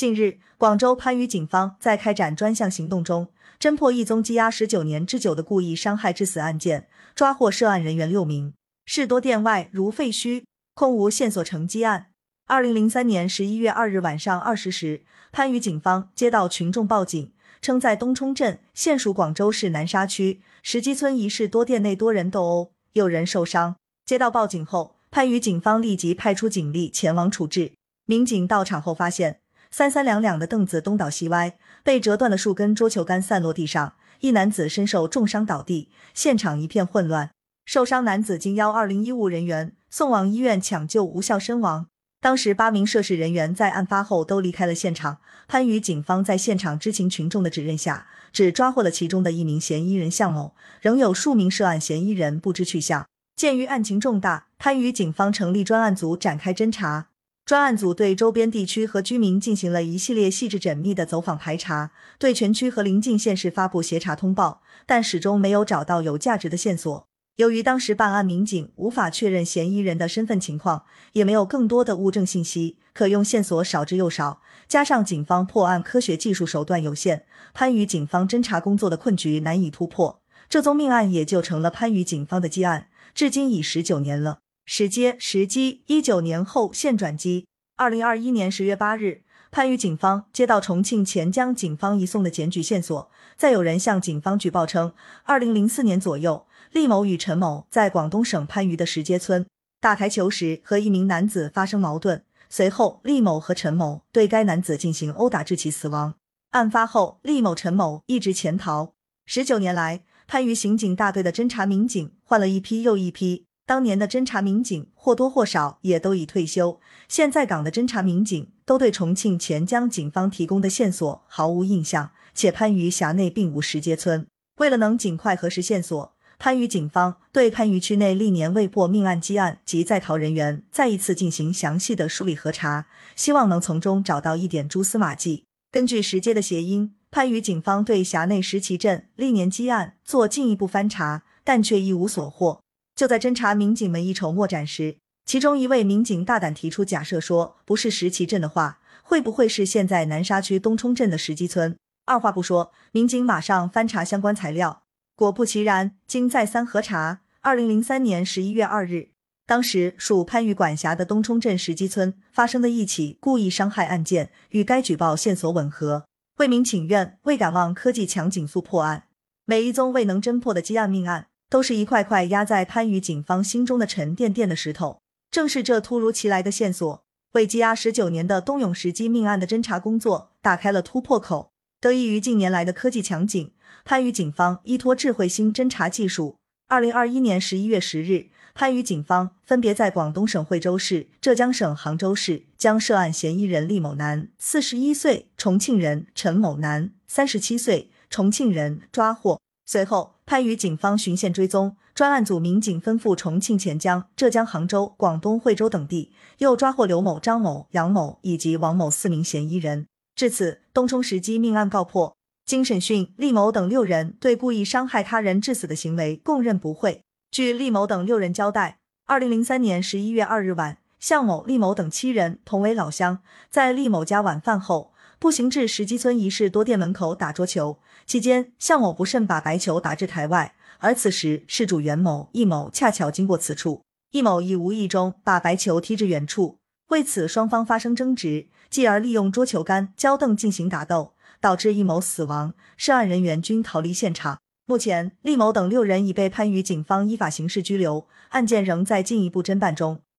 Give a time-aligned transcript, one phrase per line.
[0.00, 3.28] 近日，广州番禺警方在开展专项行动中，
[3.60, 8.54] 侦破一宗羁押十九年之久的故意伤害致死案件，抓获涉案人员六名。
[8.86, 12.06] 事多店外如废墟，空无线索成积案。
[12.46, 17.30] 二零零三年十一月二日晚上二十时，番禺警方接到群众报警，
[17.60, 23.76] 称在东冲镇（现属广州市南沙区）石基村一市多店内多人斗殴，有人受伤。
[24.06, 27.72] 接到报警后，番禺警方立即派出警力前往处置。
[28.06, 29.39] 民警到场后发现。
[29.70, 37.30] 三三两两的凳子东倒西歪，被折断的数根桌球杆散落地上，一男子身受重伤倒地，现场一片混乱。
[37.64, 41.86] 受伤男子经幺二零医务人员送往医院抢救无效身亡。
[42.20, 45.18] 当时八名涉事人员在案发后都离开了现场。
[45.48, 53.06] 番禺警方在现场知情群众的指认下，只抓获了其中的一名嫌疑人向某，仍有数名涉案嫌疑人不知去向。
[53.36, 57.09] 鉴于案情重大，番禺警方成立专案组展开侦查。
[57.50, 67.08] 专案组对周边地区和居民进行了一系列细致缜密的走访排查，对全区和邻近县市发布协查通报，但始终没有找到有价值的线索。
[67.38, 84.38] 由于当时办案民警无法确认嫌疑人的身份情况，也没有更多的物证信息，可用线索少之又少，加上警方破案科学技术手段有限，番禺警方侦查工作的困局难以突破，这宗命案也就成了番禺警方的积案，至今已十九年了。
[84.66, 87.48] 时接时机，一九年后现转机。
[87.80, 94.92] 二零二一年十月八日，番禺警方接到重庆黔江警方移送的检举线索，再有人向警方举报称，
[95.24, 99.46] 二零零四年左右，厉某与陈某在广东省番禺的石碣村
[99.80, 106.16] 打台球时和一名男子发生矛盾，随后厉某和陈某对该男子进行殴打，致其死亡。
[106.50, 108.92] 案发后，厉某、陈某一直潜逃。
[109.24, 113.46] 十九年来，番禺刑警大队的侦查民警换了一批又一批。
[113.70, 124.26] 当年的侦查民警或多或少也都已退休，现在岗的侦查民警都对重庆黔江警方提供的线索毫无印象，且番禺辖内并无石碣村。
[124.56, 135.44] 为了能尽快核实线索，番禺警方对番禺区内历年未破命案积案及在逃人员再一次进行详细的梳理核查，希望能从中找到一点蛛丝马迹。
[135.70, 142.60] 根据石碣的谐音，番禺警方对辖内石岐镇历年积案做进一步翻查，但却一无所获。
[143.00, 151.74] 就在侦查民警们一筹莫展时，其中一位民警大胆提出假设说：“不是石岐镇的话，会不会是现在南沙区东冲镇的石基村？”
[152.04, 154.82] 二话不说，民警马上翻查相关材料，
[155.16, 159.12] 果不其然，经再三核查，二零零三年十一月二日，
[159.46, 166.04] 当时属番禺管辖的东冲镇石基村发生的一起故意伤害案件，与该举报线索吻合。
[166.36, 169.04] 为民请愿，为敢望科技强警速破案，
[169.46, 171.28] 每一宗未能侦破的积案命案。
[171.50, 175.00] 都是一块块压在番禺警方心中的沉甸甸的石头。
[175.30, 177.02] 正是这突如其来的线索，
[177.32, 181.50] 为羁押十九年的东永石基命案的侦查工作打开了突破口。
[181.80, 183.52] 得益于近年来的科技强警，
[183.84, 186.36] 番禺警方依托智慧新侦查技术，
[186.68, 199.40] 二零二一年十一月十日，番禺警方分别在广东省惠州市、浙江省杭州市将涉案嫌疑人厉某男（四十一岁）、重庆人陈某男（三十七岁）、重庆人抓获。
[199.70, 200.16] 随后。
[200.26, 209.86] 番禺警方循线追踪，专案组民警奔赴重庆钱江、浙江杭州、广东惠州等地，又抓获刘某、张某、杨某以及王某四名嫌疑人。
[210.14, 212.16] 至此，东冲石基命案告破。
[212.44, 217.02] 经审讯，厉某等六人对故意伤害他人致死的行为供认不讳。
[217.30, 224.92] 据厉某等六人交代，二零零三年十一月二日晚，向某、厉某等七人同为老乡，在厉某家晚饭后。
[225.20, 233.82] 步行至石基村一室多店门口打桌球，期间向某不慎把白球打至台外，而此时事主袁某、易某恰巧经过此处，
[234.12, 236.56] 易某亦无意中把白球踢至远处，
[236.88, 244.38] 为此双方发生争执，继而利用桌球杆、胶凳进行打斗，导致易某死亡，涉案人员均逃离现场。
[244.64, 250.00] 目前，厉某等六人已被番禺警方依法刑事拘留，案件仍在进一步侦办中。